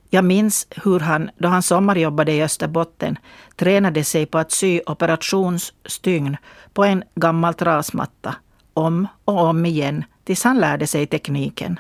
Jag 0.10 0.26
minns 0.26 0.68
hur 0.70 1.00
han, 1.00 1.30
då 1.38 1.48
han 1.48 1.64
sommarjobbade 1.64 2.32
i 2.32 2.44
Österbotten, 2.44 3.18
tränade 3.56 4.04
sig 4.04 4.26
på 4.26 4.38
att 4.38 4.52
sy 4.52 4.82
operationsstygn 4.86 6.38
på 6.74 6.84
en 6.84 7.04
gammal 7.16 7.54
trasmatta, 7.54 8.36
om 8.74 9.08
och 9.26 9.40
om 9.40 9.66
igen, 9.66 10.04
tills 10.24 10.44
han 10.44 10.60
lärde 10.60 10.88
sig 10.88 11.08
tekniken. 11.08 11.80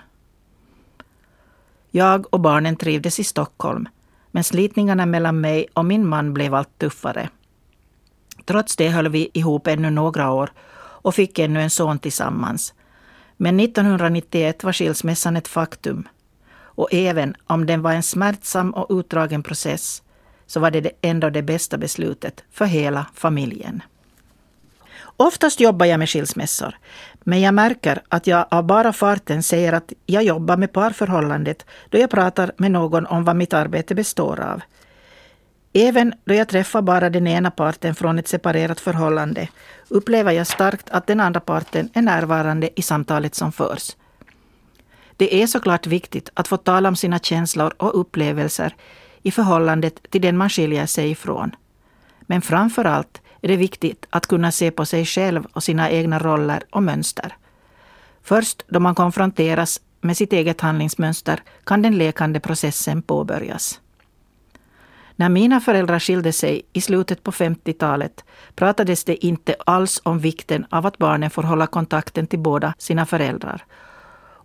Jag 1.91 2.34
och 2.34 2.39
barnen 2.39 2.75
trivdes 2.75 3.20
i 3.20 3.24
Stockholm, 3.24 3.88
men 4.32 4.44
slitningarna 4.44 5.06
mellan 5.06 5.41
mig 5.41 5.68
och 5.74 5.86
min 5.86 6.08
man 6.08 6.34
blev 6.34 6.56
allt 6.56 6.77
tuffare. 6.77 7.29
Trots 8.50 8.75
det 8.75 8.89
höll 8.89 9.10
vi 9.10 9.29
ihop 9.34 9.68
ännu 9.68 9.89
några 9.89 10.32
år 10.32 10.51
och 10.77 11.15
fick 11.15 11.39
ännu 11.39 11.62
en 11.62 11.70
son 11.70 12.00
tillsammans. 12.00 12.74
Men 13.38 13.60
1991 13.60 14.63
var 14.63 14.74
skilsmässan 14.74 15.38
ett 15.38 15.48
faktum. 15.48 16.08
Och 16.58 16.94
även 16.94 17.36
om 17.48 17.65
den 17.65 17.82
var 17.82 17.91
en 17.91 18.03
smärtsam 18.03 18.72
och 18.72 19.00
utdragen 19.00 19.44
process 19.44 20.03
så 20.48 20.60
var 20.60 20.72
det 20.72 20.91
ändå 21.01 21.29
det 21.29 21.41
bästa 21.41 21.77
beslutet 21.77 22.44
för 22.51 22.65
hela 22.65 23.06
familjen. 23.13 23.84
Oftast 25.18 25.60
jobbar 25.60 25.86
jag 25.86 26.00
med 26.00 26.10
skilsmässor, 26.10 26.77
men 27.20 27.41
jag 27.41 27.53
märker 27.53 28.01
att 28.08 28.27
jag 28.27 28.46
av 28.51 28.63
bara 28.63 28.94
farten 28.94 29.44
säger 29.44 29.74
att 29.74 29.94
jag 30.06 30.24
jobbar 30.24 30.58
med 30.58 30.74
parförhållandet 30.74 31.65
då 31.89 31.98
jag 31.98 32.10
pratar 32.10 32.51
med 32.58 32.72
någon 32.72 33.06
om 33.06 33.24
vad 33.24 33.36
mitt 33.36 33.53
arbete 33.53 33.96
består 33.96 34.39
av. 34.39 34.62
Även 35.74 36.14
då 36.26 36.34
jag 36.34 36.48
träffar 36.48 36.82
bara 36.82 37.10
den 37.10 37.28
ena 37.28 37.52
parten 37.52 37.96
från 37.96 38.20
ett 38.20 38.28
separerat 38.28 38.80
förhållande 38.80 39.48
upplever 39.88 40.32
jag 40.32 40.48
starkt 40.48 40.90
att 40.90 41.08
den 41.08 41.20
andra 41.20 41.40
parten 41.40 41.90
är 41.94 42.02
närvarande 42.02 42.70
i 42.76 42.82
samtalet 42.82 43.36
som 43.36 43.52
förs. 43.52 43.96
Det 45.18 45.44
är 45.44 45.48
såklart 45.48 45.88
viktigt 45.88 46.30
att 46.34 46.48
få 46.48 46.58
tala 46.58 46.90
om 46.90 46.96
sina 46.96 47.20
känslor 47.20 47.74
och 47.78 48.00
upplevelser 48.00 48.76
i 49.22 49.32
förhållandet 49.32 50.12
till 50.12 50.22
den 50.22 50.38
man 50.38 50.50
skiljer 50.50 50.86
sig 50.86 51.12
ifrån. 51.12 51.56
Men 52.22 52.42
framför 52.42 52.86
allt 52.86 53.22
är 53.42 53.48
det 53.48 53.56
viktigt 53.56 54.06
att 54.10 54.28
kunna 54.28 54.52
se 54.52 54.72
på 54.72 54.86
sig 54.86 55.06
själv 55.06 55.46
och 55.54 55.64
sina 55.64 55.90
egna 55.90 56.20
roller 56.20 56.64
och 56.72 56.84
mönster. 56.84 57.36
Först 58.24 58.66
då 58.68 58.80
man 58.80 58.96
konfronteras 58.96 59.82
med 60.02 60.18
sitt 60.18 60.34
eget 60.34 60.62
handlingsmönster 60.62 61.44
kan 61.64 61.82
den 61.82 61.98
lekande 61.98 62.40
processen 62.40 63.02
påbörjas. 63.02 63.80
När 65.20 65.30
mina 65.30 65.60
föräldrar 65.60 66.00
skilde 66.00 66.34
sig 66.34 66.62
i 66.74 66.82
slutet 66.82 67.24
på 67.24 67.32
50-talet 67.32 68.24
pratades 68.56 69.04
det 69.04 69.26
inte 69.26 69.56
alls 69.66 70.02
om 70.04 70.20
vikten 70.20 70.66
av 70.70 70.86
att 70.86 70.98
barnen 70.98 71.30
får 71.30 71.44
hålla 71.44 71.68
kontakten 71.68 72.28
till 72.28 72.40
båda 72.40 72.74
sina 72.78 73.06
föräldrar 73.06 73.66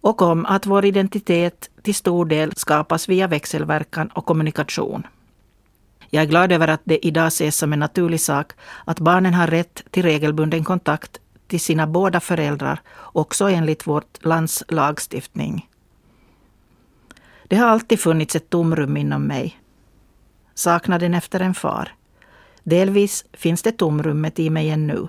och 0.03 0.23
om 0.23 0.47
att 0.47 0.67
vår 0.67 0.85
identitet 0.85 1.71
till 1.83 1.95
stor 1.95 2.27
del 2.27 2.53
skapas 2.57 3.09
via 3.09 3.27
växelverkan 3.27 4.09
och 4.09 4.27
kommunikation. 4.27 5.07
Jag 6.11 6.23
är 6.23 6.29
glad 6.29 6.53
över 6.53 6.69
att 6.69 6.83
det 6.85 7.07
idag 7.07 7.27
ses 7.27 7.57
som 7.57 7.73
en 7.73 7.79
naturlig 7.79 8.21
sak 8.21 8.53
att 8.85 9.01
barnen 9.01 9.35
har 9.35 9.47
rätt 9.47 9.83
till 9.91 10.03
regelbunden 10.03 10.65
kontakt 10.65 11.21
till 11.47 11.61
sina 11.61 11.87
båda 11.87 12.21
föräldrar, 12.21 12.81
också 12.97 13.49
enligt 13.49 13.87
vårt 13.87 14.25
lands 14.25 14.65
lagstiftning. 14.69 15.69
Det 17.49 17.57
har 17.57 17.69
alltid 17.69 18.01
funnits 18.01 18.37
ett 18.37 18.51
tomrum 18.51 18.97
inom 18.97 19.23
mig. 19.23 19.61
Saknaden 20.55 21.15
efter 21.15 21.41
en 21.41 21.55
far. 21.55 21.95
Delvis 22.63 23.25
finns 23.33 23.63
det 23.63 23.73
tomrummet 23.73 24.39
i 24.39 24.51
mig 24.51 24.71
ännu. 24.71 25.09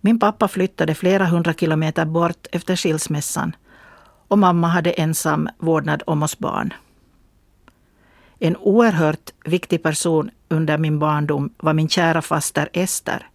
Min 0.00 0.18
pappa 0.18 0.48
flyttade 0.48 0.94
flera 0.94 1.26
hundra 1.26 1.54
kilometer 1.54 2.04
bort 2.04 2.46
efter 2.52 2.76
skilsmässan 2.76 3.56
och 4.28 4.38
mamma 4.38 4.68
hade 4.68 4.90
ensam 4.92 5.48
vårdnad 5.58 6.02
om 6.06 6.22
oss 6.22 6.38
barn. 6.38 6.74
En 8.38 8.56
oerhört 8.56 9.30
viktig 9.44 9.82
person 9.82 10.30
under 10.48 10.78
min 10.78 10.98
barndom 10.98 11.50
var 11.58 11.72
min 11.72 11.88
kära 11.88 12.22
faster 12.22 12.68
Ester. 12.72 13.28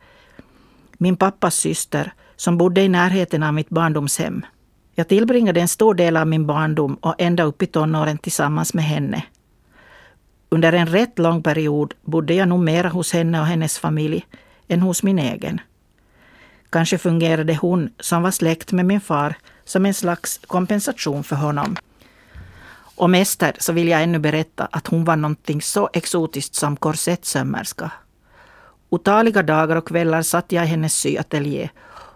Min 0.97 1.17
pappas 1.17 1.55
syster 1.55 2.13
som 2.35 2.57
bodde 2.57 2.81
i 2.81 2.89
närheten 2.89 3.43
av 3.43 3.53
mitt 3.53 3.69
barndomshem. 3.69 4.45
Jag 4.95 5.07
tillbringade 5.07 5.62
en 5.62 5.67
stor 5.67 5.93
del 5.93 6.17
av 6.17 6.27
min 6.27 6.47
barndom 6.47 6.95
och 6.95 7.15
ända 7.17 7.43
upp 7.43 7.62
i 7.62 7.65
tonåren 7.65 8.17
tillsammans 8.17 8.74
med 8.74 8.83
henne. 8.83 9.24
Under 10.55 10.74
en 10.74 10.88
rätt 10.88 11.19
lång 11.19 11.43
period 11.43 11.93
bodde 12.01 12.33
jag 12.33 12.47
nog 12.47 12.59
mera 12.59 12.89
hos 12.89 13.13
henne 13.13 13.39
och 13.39 13.45
hennes 13.45 13.79
familj 13.79 14.25
än 14.67 14.81
hos 14.81 15.03
min 15.03 15.19
egen. 15.19 15.62
Kanske 16.69 16.97
fungerade 16.97 17.55
hon, 17.55 17.89
som 18.00 18.24
var 18.24 18.31
släkt 18.31 18.71
med 18.71 18.85
min 18.85 19.01
far, 19.01 19.35
som 19.65 19.85
en 19.85 19.93
slags 19.93 20.39
kompensation 20.47 21.24
för 21.24 21.35
honom. 21.35 21.75
Om 22.95 23.15
Ester 23.15 23.55
så 23.59 23.74
vill 23.74 23.88
jag 23.88 24.03
ännu 24.03 24.19
berätta 24.19 24.67
att 24.71 24.88
hon 24.88 25.05
var 25.05 25.15
någonting 25.15 25.62
så 25.62 25.89
exotiskt 25.93 26.55
som 26.55 26.77
korsettsömmerska. 26.77 27.91
Otaliga 28.89 29.43
dagar 29.43 29.75
och 29.75 29.88
kvällar 29.88 30.21
satt 30.21 30.51
jag 30.51 30.65
i 30.65 30.67
hennes 30.67 30.93
syateljé 30.93 31.69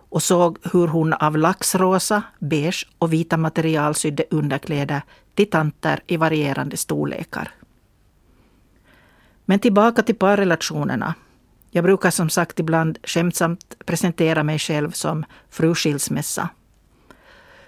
och 0.09 0.23
såg 0.23 0.57
hur 0.73 0.87
hon 0.87 1.13
av 1.13 1.37
laxrosa, 1.37 2.23
beige 2.39 2.87
och 2.99 3.13
vita 3.13 3.37
material 3.37 3.95
sydde 3.95 4.23
underkläder 4.29 5.01
till 5.35 5.49
tanter 5.49 5.99
i 6.07 6.17
varierande 6.17 6.77
storlekar. 6.77 7.51
Men 9.49 9.59
tillbaka 9.59 10.03
till 10.03 10.15
parrelationerna. 10.15 11.13
Jag 11.71 11.83
brukar 11.83 12.11
som 12.11 12.29
sagt 12.29 12.59
ibland 12.59 12.97
skämtsamt 13.03 13.75
presentera 13.85 14.43
mig 14.43 14.59
själv 14.59 14.91
som 14.91 15.25
fru 15.49 15.75
skilsmässa. 15.75 16.49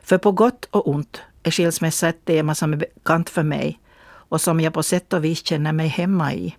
För 0.02 0.18
på 0.18 0.32
gott 0.32 0.66
och 0.66 0.88
ont 0.88 1.22
är 1.44 1.52
skilsmässa 1.52 2.10
ett 2.10 2.26
tema 2.26 2.56
som 2.56 2.74
är 2.74 2.78
bekant 2.78 3.30
för 3.30 3.44
mig 3.44 3.80
och 4.04 4.42
som 4.42 4.60
jag 4.60 4.74
på 4.74 4.84
sätt 4.84 5.14
och 5.14 5.24
vis 5.24 5.46
känner 5.46 5.72
mig 5.72 5.88
hemma 5.88 6.34
i. 6.34 6.56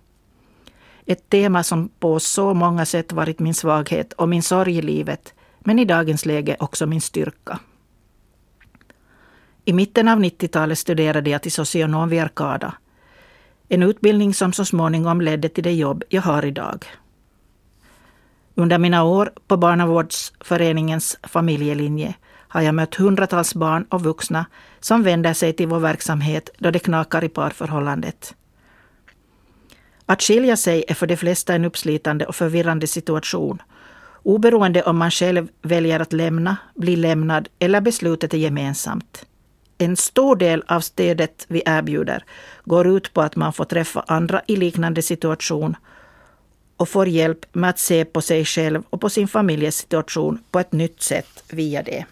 Ett 1.05 1.29
tema 1.29 1.63
som 1.63 1.89
på 1.99 2.19
så 2.19 2.53
många 2.53 2.85
sätt 2.85 3.11
varit 3.11 3.39
min 3.39 3.53
svaghet 3.53 4.13
och 4.13 4.29
min 4.29 4.43
sorg 4.43 4.77
i 4.77 4.81
livet, 4.81 5.33
men 5.59 5.79
i 5.79 5.85
dagens 5.85 6.25
läge 6.25 6.55
också 6.59 6.85
min 6.85 7.01
styrka. 7.01 7.59
I 9.65 9.73
mitten 9.73 10.07
av 10.07 10.19
90-talet 10.19 10.79
studerade 10.79 11.29
jag 11.29 11.41
till 11.41 11.51
socionom 11.51 12.09
vid 12.09 12.21
Arkada. 12.21 12.73
En 13.73 13.83
utbildning 13.83 14.33
som 14.33 14.53
så 14.53 14.65
småningom 14.65 15.21
ledde 15.21 15.49
till 15.49 15.63
det 15.63 15.73
jobb 15.73 16.03
jag 16.09 16.21
har 16.21 16.45
idag. 16.45 16.85
Under 18.55 18.77
mina 18.77 19.03
år 19.03 19.31
på 19.47 19.57
Barnavårdsföreningens 19.57 21.17
familjelinje 21.23 22.13
har 22.47 22.61
jag 22.61 22.75
mött 22.75 22.95
hundratals 22.95 23.55
barn 23.55 23.85
och 23.89 24.01
vuxna 24.01 24.45
som 24.79 25.03
vänder 25.03 25.33
sig 25.33 25.53
till 25.53 25.67
vår 25.67 25.79
verksamhet 25.79 26.49
då 26.57 26.71
det 26.71 26.79
knakar 26.79 27.23
i 27.23 27.29
parförhållandet. 27.29 28.35
Att 30.05 30.21
skilja 30.21 30.57
sig 30.57 30.85
är 30.87 30.93
för 30.93 31.07
de 31.07 31.17
flesta 31.17 31.53
en 31.53 31.65
uppslitande 31.65 32.25
och 32.25 32.35
förvirrande 32.35 32.87
situation. 32.87 33.61
Oberoende 34.23 34.83
om 34.83 34.97
man 34.97 35.11
själv 35.11 35.47
väljer 35.61 35.99
att 35.99 36.13
lämna, 36.13 36.57
bli 36.75 36.95
lämnad 36.95 37.47
eller 37.59 37.81
beslutet 37.81 38.33
är 38.33 38.37
gemensamt. 38.37 39.25
En 39.77 39.97
stor 39.97 40.35
del 40.35 40.63
av 40.67 40.79
stödet 40.79 41.45
vi 41.47 41.63
erbjuder 41.65 42.23
går 42.65 42.87
ut 42.87 43.13
på 43.13 43.21
att 43.21 43.35
man 43.35 43.53
får 43.53 43.65
träffa 43.65 44.03
andra 44.07 44.41
i 44.47 44.55
liknande 44.55 45.01
situation 45.01 45.75
och 46.77 46.89
får 46.89 47.07
hjälp 47.07 47.45
med 47.55 47.69
att 47.69 47.79
se 47.79 48.05
på 48.05 48.21
sig 48.21 48.45
själv 48.45 48.83
och 48.89 49.01
på 49.01 49.09
sin 49.09 49.27
familjesituation 49.27 50.39
på 50.51 50.59
ett 50.59 50.71
nytt 50.71 51.01
sätt 51.01 51.43
via 51.49 51.83
det. 51.83 52.05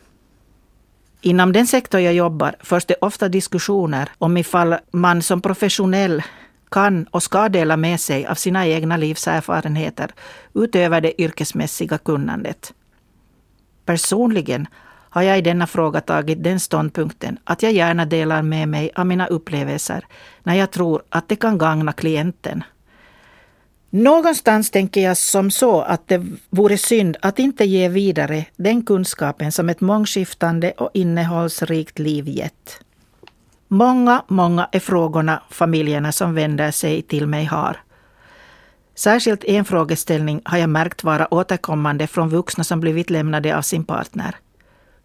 Inom 1.21 1.53
den 1.53 1.67
sektor 1.67 2.01
jag 2.01 2.13
jobbar 2.13 2.55
förs 2.59 2.85
det 2.85 2.95
ofta 3.01 3.29
diskussioner 3.29 4.09
om 4.17 4.37
ifall 4.37 4.75
man 4.91 5.21
som 5.21 5.41
professionell 5.41 6.23
kan 6.69 7.03
och 7.11 7.23
ska 7.23 7.49
dela 7.49 7.77
med 7.77 7.99
sig 7.99 8.25
av 8.25 8.35
sina 8.35 8.67
egna 8.67 8.97
livserfarenheter 8.97 10.11
utöver 10.53 11.01
det 11.01 11.21
yrkesmässiga 11.21 11.97
kunnandet. 11.97 12.73
Personligen 13.85 14.67
har 15.13 15.21
jag 15.21 15.37
i 15.37 15.41
denna 15.41 15.67
fråga 15.67 16.01
tagit 16.01 16.43
den 16.43 16.59
ståndpunkten 16.59 17.37
att 17.43 17.63
jag 17.63 17.71
gärna 17.71 18.05
delar 18.05 18.41
med 18.41 18.67
mig 18.67 18.91
av 18.95 19.05
mina 19.05 19.27
upplevelser 19.27 20.05
när 20.43 20.55
jag 20.55 20.71
tror 20.71 21.01
att 21.09 21.29
det 21.29 21.35
kan 21.35 21.57
gagna 21.57 21.93
klienten. 21.93 22.63
Någonstans 23.89 24.71
tänker 24.71 25.01
jag 25.01 25.17
som 25.17 25.51
så 25.51 25.81
att 25.81 26.07
det 26.07 26.25
vore 26.49 26.77
synd 26.77 27.17
att 27.21 27.39
inte 27.39 27.65
ge 27.65 27.89
vidare 27.89 28.45
den 28.55 28.85
kunskapen 28.85 29.51
som 29.51 29.69
ett 29.69 29.81
mångskiftande 29.81 30.71
och 30.71 30.89
innehållsrikt 30.93 31.99
liv 31.99 32.27
gett. 32.27 32.79
Många, 33.67 34.23
många 34.27 34.69
är 34.71 34.79
frågorna 34.79 35.41
familjerna 35.49 36.11
som 36.11 36.33
vänder 36.33 36.71
sig 36.71 37.01
till 37.01 37.27
mig 37.27 37.45
har. 37.45 37.77
Särskilt 38.95 39.43
en 39.43 39.65
frågeställning 39.65 40.41
har 40.45 40.57
jag 40.57 40.69
märkt 40.69 41.03
vara 41.03 41.33
återkommande 41.33 42.07
från 42.07 42.29
vuxna 42.29 42.63
som 42.63 42.79
blivit 42.79 43.09
lämnade 43.09 43.57
av 43.57 43.61
sin 43.61 43.83
partner. 43.83 44.35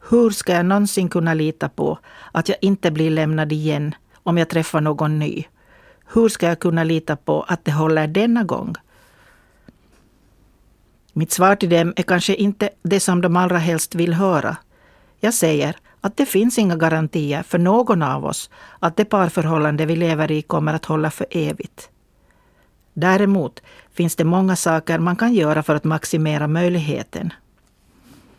Hur 0.09 0.31
ska 0.31 0.53
jag 0.53 0.67
någonsin 0.67 1.09
kunna 1.09 1.35
lita 1.35 1.69
på 1.69 1.99
att 2.33 2.49
jag 2.49 2.59
inte 2.61 2.91
blir 2.91 3.11
lämnad 3.11 3.53
igen 3.53 3.95
om 4.23 4.39
jag 4.39 4.49
träffar 4.49 4.81
någon 4.81 5.19
ny? 5.19 5.45
Hur 6.15 6.29
ska 6.29 6.47
jag 6.47 6.59
kunna 6.59 6.85
lita 6.85 7.17
på 7.17 7.43
att 7.43 7.65
det 7.65 7.73
håller 7.73 8.07
denna 8.07 8.45
gång? 8.45 8.75
Mitt 11.13 11.33
svar 11.33 11.57
till 11.57 11.71
dem 11.71 11.93
är 11.97 12.03
kanske 12.03 12.35
inte 12.35 12.71
det 12.83 13.01
som 13.01 13.21
de 13.21 13.37
allra 13.37 13.59
helst 13.59 13.95
vill 13.95 14.15
höra. 14.15 14.57
Jag 15.21 15.35
säger 15.35 15.77
att 16.01 16.17
det 16.17 16.27
finns 16.27 16.59
inga 16.59 16.77
garantier 16.77 17.43
för 17.43 17.59
någon 17.59 18.03
av 18.03 18.25
oss 18.25 18.51
att 18.79 18.97
det 18.97 19.05
parförhållande 19.05 19.87
vi 19.87 19.97
lever 19.97 20.33
i 20.33 20.43
kommer 20.43 20.75
att 20.75 20.85
hålla 20.85 21.11
för 21.11 21.27
evigt. 21.31 21.91
Däremot 22.95 23.63
finns 23.93 24.17
det 24.17 24.25
många 24.25 24.57
saker 24.57 24.99
man 24.99 25.17
kan 25.17 25.35
göra 25.35 25.63
för 25.63 25.75
att 25.75 25.85
maximera 25.85 26.49
möjligheten. 26.49 27.33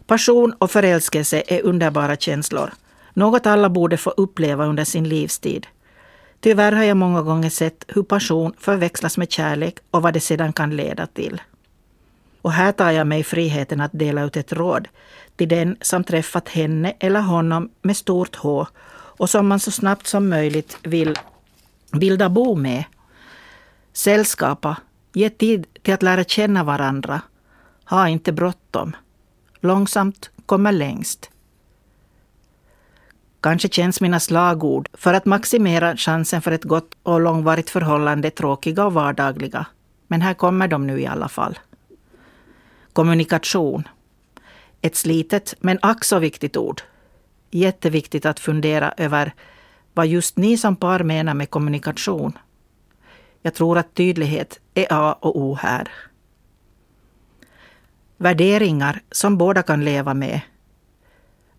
Passion 0.08 0.54
och 0.54 0.72
förälskelse 0.72 1.44
är 1.48 1.66
underbara 1.66 2.16
känslor. 2.16 2.74
Något 3.14 3.46
alla 3.46 3.70
borde 3.70 3.98
få 3.98 4.10
uppleva 4.10 4.66
under 4.66 4.84
sin 4.84 5.10
livstid. 5.10 5.68
Tyvärr 6.40 6.72
har 6.72 6.84
jag 6.84 6.98
många 6.98 7.22
gånger 7.22 7.50
sett 7.50 7.86
hur 7.88 8.04
passion 8.04 8.54
förväxlas 8.60 9.18
med 9.18 9.32
kärlek 9.32 9.78
och 9.92 10.02
vad 10.02 10.14
det 10.14 10.20
sedan 10.20 10.54
kan 10.54 10.76
leda 10.76 11.08
till. 11.08 11.42
Och 12.42 12.52
här 12.52 12.72
tar 12.72 12.92
jag 12.92 13.08
mig 13.08 13.24
friheten 13.24 13.82
att 13.82 13.92
dela 13.94 14.24
ut 14.24 14.38
ett 14.38 14.54
råd 14.54 14.88
till 15.36 15.48
den 15.48 15.78
som 15.82 16.04
träffat 16.04 16.50
henne 16.50 16.94
eller 17.00 17.22
honom 17.22 17.70
med 17.82 17.98
stort 17.98 18.36
H 18.36 18.68
och 19.18 19.30
som 19.30 19.48
man 19.48 19.60
så 19.60 19.72
snabbt 19.72 20.08
som 20.08 20.30
möjligt 20.30 20.78
vill 20.84 21.20
bilda 21.92 22.30
bo 22.30 22.56
med. 22.56 22.84
Sällskapa, 23.94 24.78
ge 25.14 25.30
tid 25.30 25.68
till 25.82 25.94
att 25.94 26.04
lära 26.04 26.24
känna 26.24 26.64
varandra. 26.64 27.22
Ha 27.86 28.10
inte 28.10 28.32
bråttom. 28.32 28.96
Långsamt 29.60 30.30
kommer 30.46 30.72
längst. 30.72 31.30
Kanske 33.42 33.70
känns 33.70 34.02
mina 34.02 34.20
slagord 34.20 34.90
för 34.94 35.14
att 35.14 35.26
maximera 35.26 35.98
chansen 35.98 36.42
för 36.42 36.52
ett 36.52 36.64
gott 36.64 36.98
och 37.04 37.22
långvarigt 37.22 37.70
förhållande 37.70 38.30
tråkiga 38.30 38.86
och 38.86 38.94
vardagliga. 38.94 39.66
Men 40.08 40.22
här 40.22 40.34
kommer 40.34 40.68
de 40.68 40.88
nu 40.88 41.00
i 41.00 41.08
alla 41.08 41.28
fall. 41.28 41.60
Kommunikation. 42.94 43.88
Ett 44.82 44.96
slitet 44.96 45.56
men 45.60 45.80
ack 45.82 46.04
så 46.04 46.20
viktigt 46.20 46.58
ord. 46.58 46.82
Jätteviktigt 47.52 48.26
att 48.26 48.40
fundera 48.40 48.94
över 48.98 49.34
vad 49.94 50.08
just 50.08 50.38
ni 50.38 50.58
som 50.58 50.76
par 50.76 51.04
menar 51.04 51.34
med 51.34 51.50
kommunikation. 51.50 52.38
Jag 53.42 53.54
tror 53.54 53.78
att 53.78 53.94
tydlighet 53.94 54.60
är 54.74 54.88
A 54.90 55.18
och 55.20 55.42
O 55.42 55.58
här. 55.62 55.92
Värderingar 58.18 59.02
som 59.12 59.38
båda 59.38 59.64
kan 59.64 59.86
leva 59.86 60.14
med. 60.14 60.42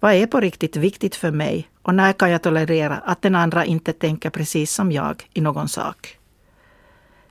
Vad 0.00 0.12
är 0.12 0.26
på 0.26 0.40
riktigt 0.40 0.76
viktigt 0.76 1.16
för 1.16 1.30
mig 1.30 1.68
och 1.82 1.94
när 1.94 2.12
kan 2.12 2.30
jag 2.30 2.42
tolerera 2.42 2.96
att 2.96 3.22
den 3.22 3.34
andra 3.34 3.64
inte 3.64 3.92
tänker 3.92 4.30
precis 4.30 4.72
som 4.72 4.92
jag 4.92 5.28
i 5.34 5.40
någon 5.40 5.68
sak? 5.68 6.18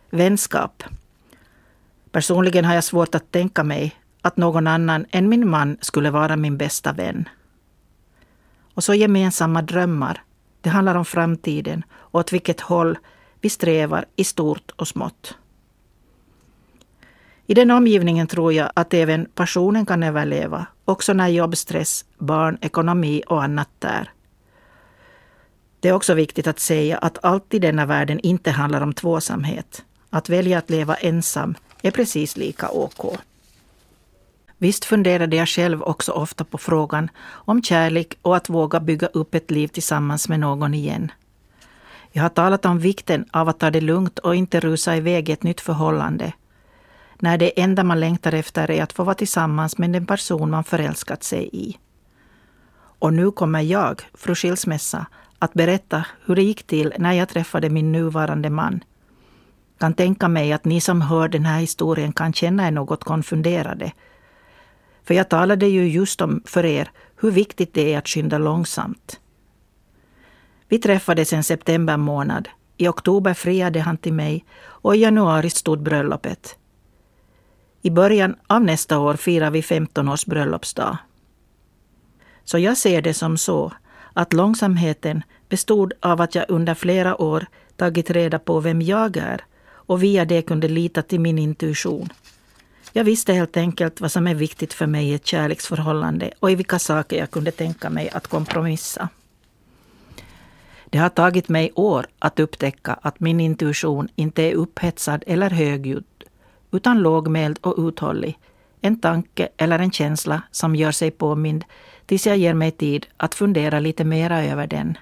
Vänskap. 0.09 0.83
Personligen 2.11 2.65
har 2.65 2.73
jag 2.73 2.83
svårt 2.83 3.15
att 3.15 3.31
tänka 3.31 3.63
mig 3.63 3.95
att 4.21 4.37
någon 4.37 4.67
annan 4.67 5.05
än 5.11 5.29
min 5.29 5.49
man 5.49 5.77
skulle 5.81 6.11
vara 6.11 6.35
min 6.35 6.57
bästa 6.57 6.93
vän. 6.93 7.29
Och 8.73 8.83
så 8.83 8.93
gemensamma 8.93 9.61
drömmar. 9.61 10.23
Det 10.61 10.69
handlar 10.69 10.95
om 10.95 11.05
framtiden 11.05 11.83
och 11.91 12.19
åt 12.19 12.33
vilket 12.33 12.61
håll 12.61 12.97
vi 13.41 13.49
strävar 13.49 14.05
i 14.15 14.23
stort 14.23 14.71
och 14.75 14.87
smått. 14.87 15.37
I 17.49 17.53
den 17.53 17.71
omgivningen 17.71 18.27
tror 18.27 18.53
jag 18.53 18.71
att 18.73 18.93
även 18.93 19.25
passionen 19.35 19.85
kan 19.85 20.03
överleva, 20.03 20.65
också 20.85 21.13
när 21.13 21.27
jobbstress, 21.27 22.05
barn, 22.17 22.57
ekonomi 22.61 23.23
och 23.27 23.43
annat 23.43 23.69
där. 23.79 24.11
Det 25.79 25.89
är 25.89 25.93
också 25.93 26.13
viktigt 26.13 26.47
att 26.47 26.59
säga 26.59 26.97
att 26.97 27.17
allt 27.23 27.53
i 27.53 27.59
denna 27.59 27.85
världen 27.85 28.19
inte 28.19 28.51
handlar 28.51 28.81
om 28.81 28.93
tvåsamhet. 28.93 29.83
Att 30.09 30.29
välja 30.29 30.57
att 30.57 30.69
leva 30.69 30.95
ensam 30.95 31.55
är 31.81 31.91
precis 31.91 32.37
lika 32.37 32.69
OK. 32.69 33.17
Visst 34.57 34.85
funderade 34.85 35.35
jag 35.35 35.47
själv 35.47 35.83
också 35.83 36.11
ofta 36.11 36.43
på 36.43 36.57
frågan 36.57 37.09
om 37.29 37.63
kärlek 37.63 38.17
och 38.21 38.35
att 38.35 38.49
våga 38.49 38.79
bygga 38.79 39.07
upp 39.07 39.35
ett 39.35 39.51
liv 39.51 39.67
tillsammans 39.67 40.29
med 40.29 40.39
någon 40.39 40.73
igen. 40.73 41.11
Jag 42.11 42.21
har 42.21 42.29
talat 42.29 42.65
om 42.65 42.79
vikten 42.79 43.25
av 43.31 43.49
att 43.49 43.59
ta 43.59 43.71
det 43.71 43.81
lugnt 43.81 44.19
och 44.19 44.35
inte 44.35 44.59
rusa 44.59 44.95
iväg 44.95 45.29
i 45.29 45.31
ett 45.31 45.43
nytt 45.43 45.61
förhållande. 45.61 46.33
När 47.19 47.37
det 47.37 47.59
enda 47.61 47.83
man 47.83 47.99
längtar 47.99 48.33
efter 48.33 48.71
är 48.71 48.83
att 48.83 48.93
få 48.93 49.03
vara 49.03 49.15
tillsammans 49.15 49.77
med 49.77 49.89
den 49.89 50.05
person 50.05 50.49
man 50.49 50.63
förälskat 50.63 51.23
sig 51.23 51.49
i. 51.53 51.77
Och 52.99 53.13
nu 53.13 53.31
kommer 53.31 53.61
jag, 53.61 54.01
fru 54.13 54.35
Skilsmässa, 54.35 55.05
att 55.39 55.53
berätta 55.53 56.05
hur 56.25 56.35
det 56.35 56.43
gick 56.43 56.67
till 56.67 56.93
när 56.97 57.13
jag 57.13 57.29
träffade 57.29 57.69
min 57.69 57.91
nuvarande 57.91 58.49
man. 58.49 58.83
Kan 59.77 59.93
tänka 59.93 60.27
mig 60.27 60.53
att 60.53 60.65
ni 60.65 60.81
som 60.81 61.01
hör 61.01 61.27
den 61.27 61.45
här 61.45 61.59
historien 61.59 62.13
kan 62.13 62.33
känna 62.33 62.67
er 62.67 62.71
något 62.71 63.03
konfunderade. 63.03 63.91
För 65.03 65.13
jag 65.13 65.29
talade 65.29 65.67
ju 65.67 65.87
just 65.87 66.21
om 66.21 66.41
för 66.45 66.65
er 66.65 66.91
hur 67.19 67.31
viktigt 67.31 67.73
det 67.73 67.93
är 67.93 67.97
att 67.97 68.07
skynda 68.07 68.37
långsamt. 68.37 69.19
Vi 70.67 70.79
träffades 70.79 71.33
en 71.33 71.43
september 71.43 71.97
månad. 71.97 72.49
I 72.77 72.87
oktober 72.87 73.33
friade 73.33 73.79
han 73.79 73.97
till 73.97 74.13
mig 74.13 74.45
och 74.59 74.95
i 74.95 74.99
januari 74.99 75.49
stod 75.49 75.81
bröllopet. 75.81 76.55
I 77.87 77.91
början 77.91 78.35
av 78.47 78.63
nästa 78.63 78.99
år 78.99 79.13
firar 79.13 79.51
vi 79.51 79.61
15 79.61 80.09
års 80.09 80.25
bröllopsdag. 80.25 80.97
Så 82.43 82.59
jag 82.59 82.77
ser 82.77 83.01
det 83.01 83.13
som 83.13 83.37
så 83.37 83.73
att 84.13 84.33
långsamheten 84.33 85.23
bestod 85.49 85.93
av 85.99 86.21
att 86.21 86.35
jag 86.35 86.45
under 86.47 86.73
flera 86.73 87.21
år 87.21 87.45
tagit 87.75 88.09
reda 88.09 88.39
på 88.39 88.59
vem 88.59 88.81
jag 88.81 89.17
är 89.17 89.41
och 89.69 90.03
via 90.03 90.25
det 90.25 90.41
kunde 90.41 90.67
lita 90.67 91.01
till 91.01 91.19
min 91.19 91.39
intuition. 91.39 92.09
Jag 92.93 93.03
visste 93.03 93.33
helt 93.33 93.57
enkelt 93.57 94.01
vad 94.01 94.11
som 94.11 94.27
är 94.27 94.35
viktigt 94.35 94.73
för 94.73 94.87
mig 94.87 95.09
i 95.09 95.13
ett 95.13 95.27
kärleksförhållande 95.27 96.31
och 96.39 96.51
i 96.51 96.55
vilka 96.55 96.79
saker 96.79 97.17
jag 97.17 97.31
kunde 97.31 97.51
tänka 97.51 97.89
mig 97.89 98.09
att 98.09 98.27
kompromissa. 98.27 99.09
Det 100.89 100.97
har 100.97 101.09
tagit 101.09 101.49
mig 101.49 101.71
år 101.75 102.05
att 102.19 102.39
upptäcka 102.39 102.99
att 103.01 103.19
min 103.19 103.39
intuition 103.39 104.07
inte 104.15 104.43
är 104.43 104.53
upphetsad 104.53 105.23
eller 105.27 105.49
högljudd, 105.49 106.05
utan 106.77 107.01
lågmäld 107.01 107.59
och 107.61 107.75
uthållig. 107.77 108.39
En 108.81 108.99
tanke 108.99 109.49
eller 109.57 109.79
en 109.79 109.91
känsla 109.91 110.41
som 110.51 110.75
gör 110.75 110.91
sig 110.91 111.11
påmind 111.11 111.65
tills 112.05 112.27
jag 112.27 112.37
ger 112.37 112.53
mig 112.53 112.71
tid 112.71 113.07
att 113.17 113.35
fundera 113.35 113.79
lite 113.79 114.03
mera 114.03 114.43
över 114.43 114.67
den. 114.67 114.97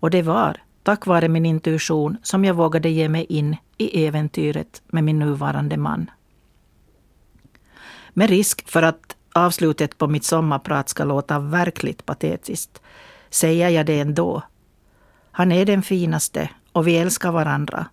Och 0.00 0.10
det 0.10 0.22
var 0.22 0.56
tack 0.82 1.06
vare 1.06 1.28
min 1.28 1.46
intuition 1.46 2.16
som 2.22 2.44
jag 2.44 2.54
vågade 2.54 2.88
ge 2.88 3.08
mig 3.08 3.24
in 3.24 3.56
i 3.78 4.06
äventyret 4.06 4.82
med 4.86 5.04
min 5.04 5.18
nuvarande 5.18 5.76
man. 5.76 6.10
Med 8.10 8.30
risk 8.30 8.68
för 8.68 8.82
att 8.82 9.16
avslutet 9.32 9.98
på 9.98 10.06
mitt 10.06 10.24
sommarprat 10.24 10.88
ska 10.88 11.04
låta 11.04 11.38
verkligt 11.38 12.06
patetiskt 12.06 12.82
säger 13.30 13.68
jag 13.68 13.86
det 13.86 14.00
ändå. 14.00 14.42
Han 15.30 15.52
är 15.52 15.66
den 15.66 15.82
finaste 15.82 16.50
och 16.72 16.86
vi 16.86 16.98
älskar 16.98 17.32
varandra. 17.32 17.86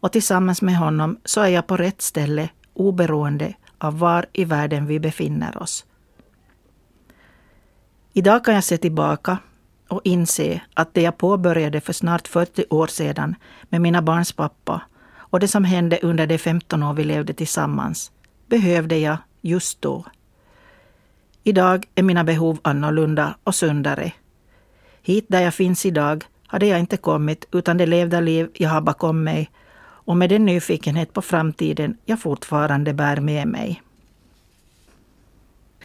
Och 0.00 0.12
tillsammans 0.12 0.62
med 0.62 0.76
honom 0.76 1.18
så 1.24 1.40
är 1.40 1.48
jag 1.48 1.66
på 1.66 1.76
rätt 1.76 2.02
ställe 2.02 2.48
oberoende 2.74 3.54
av 3.78 3.98
var 3.98 4.26
i 4.32 4.44
världen 4.44 4.86
vi 4.86 5.00
befinner 5.00 5.62
oss. 5.62 5.84
Idag 8.12 8.44
kan 8.44 8.54
jag 8.54 8.64
se 8.64 8.78
tillbaka 8.78 9.38
och 9.88 10.00
inse 10.04 10.60
att 10.74 10.94
det 10.94 11.02
jag 11.02 11.18
påbörjade 11.18 11.80
för 11.80 11.92
snart 11.92 12.28
40 12.28 12.64
år 12.70 12.86
sedan 12.86 13.34
med 13.62 13.80
mina 13.80 14.02
barns 14.02 14.32
pappa 14.32 14.82
och 15.16 15.40
det 15.40 15.48
som 15.48 15.64
hände 15.64 15.98
under 16.02 16.26
de 16.26 16.38
15 16.38 16.82
år 16.82 16.94
vi 16.94 17.04
levde 17.04 17.34
tillsammans 17.34 18.12
behövde 18.46 18.98
jag 18.98 19.16
just 19.40 19.82
då. 19.82 20.04
Idag 21.42 21.86
är 21.94 22.02
mina 22.02 22.24
behov 22.24 22.58
annorlunda 22.62 23.36
och 23.44 23.54
sundare 23.54 24.12
Hit 25.02 25.26
där 25.28 25.40
jag 25.40 25.54
finns 25.54 25.86
idag 25.86 26.24
hade 26.46 26.66
jag 26.66 26.80
inte 26.80 26.96
kommit 26.96 27.48
utan 27.52 27.76
det 27.76 27.86
levda 27.86 28.20
liv 28.20 28.50
jag 28.54 28.70
har 28.70 28.80
bakom 28.80 29.24
mig 29.24 29.50
och 30.10 30.16
med 30.16 30.30
den 30.30 30.46
nyfikenhet 30.46 31.12
på 31.12 31.22
framtiden 31.22 31.96
jag 32.04 32.20
fortfarande 32.20 32.92
bär 32.92 33.20
med 33.20 33.48
mig. 33.48 33.82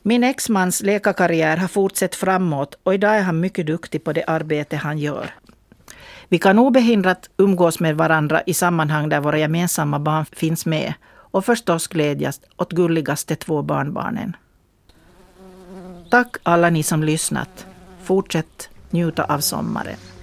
Min 0.01 0.23
exmans 0.23 0.81
läkarkarriär 0.81 1.57
har 1.57 1.67
fortsatt 1.67 2.15
framåt 2.15 2.77
och 2.83 2.93
idag 2.93 3.17
är 3.17 3.21
han 3.21 3.39
mycket 3.39 3.67
duktig 3.67 4.03
på 4.03 4.13
det 4.13 4.23
arbete 4.23 4.75
han 4.77 4.97
gör. 4.97 5.33
Vi 6.29 6.39
kan 6.39 6.59
obehindrat 6.59 7.29
umgås 7.37 7.79
med 7.79 7.97
varandra 7.97 8.41
i 8.45 8.53
sammanhang 8.53 9.09
där 9.09 9.19
våra 9.19 9.37
gemensamma 9.37 9.99
barn 9.99 10.25
finns 10.25 10.65
med 10.65 10.93
och 11.09 11.45
förstås 11.45 11.87
glädjas 11.87 12.41
åt 12.57 12.71
gulligaste 12.71 13.35
två 13.35 13.61
barnbarnen. 13.61 14.35
Tack 16.09 16.35
alla 16.43 16.69
ni 16.69 16.83
som 16.83 17.03
lyssnat. 17.03 17.65
Fortsätt 18.03 18.69
njuta 18.89 19.23
av 19.23 19.39
sommaren. 19.39 20.14